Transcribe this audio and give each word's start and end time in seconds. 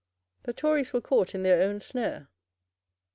The 0.45 0.53
Tories 0.53 0.93
were 0.93 0.99
caught 1.01 1.35
in 1.35 1.43
their 1.43 1.61
own 1.61 1.79
snare. 1.79 2.27